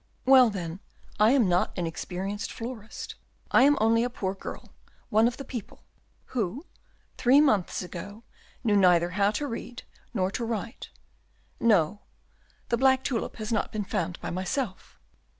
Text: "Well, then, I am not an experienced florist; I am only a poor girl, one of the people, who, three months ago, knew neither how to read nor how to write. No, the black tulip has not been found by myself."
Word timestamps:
"Well, 0.25 0.49
then, 0.49 0.79
I 1.19 1.29
am 1.29 1.47
not 1.47 1.77
an 1.77 1.85
experienced 1.85 2.51
florist; 2.51 3.13
I 3.51 3.61
am 3.61 3.77
only 3.79 4.03
a 4.03 4.09
poor 4.09 4.33
girl, 4.33 4.73
one 5.11 5.27
of 5.27 5.37
the 5.37 5.45
people, 5.45 5.83
who, 6.33 6.65
three 7.19 7.39
months 7.39 7.83
ago, 7.83 8.23
knew 8.63 8.75
neither 8.75 9.11
how 9.11 9.29
to 9.29 9.45
read 9.45 9.83
nor 10.11 10.29
how 10.29 10.37
to 10.37 10.45
write. 10.45 10.89
No, 11.59 12.01
the 12.69 12.77
black 12.77 13.03
tulip 13.03 13.35
has 13.35 13.51
not 13.51 13.71
been 13.71 13.85
found 13.85 14.19
by 14.21 14.31
myself." 14.31 14.99